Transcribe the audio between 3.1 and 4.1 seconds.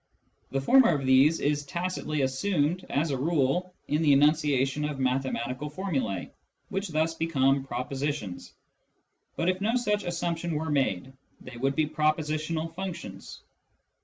a rule, in